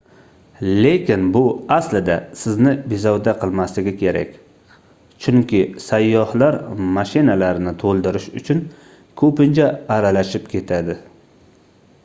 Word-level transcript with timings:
lekin 0.61 1.25
bu 1.33 1.41
aslida 1.75 2.13
sizni 2.43 2.71
bezovta 2.93 3.33
qilmasligi 3.41 3.93
kerak 3.99 4.31
chunki 5.25 5.59
sayyohlar 5.83 6.57
mashinalarni 6.95 7.75
toʻldirish 7.83 8.27
uchun 8.41 8.63
koʻpincha 9.23 9.69
aralashib 9.99 10.49
ketadi 10.57 10.97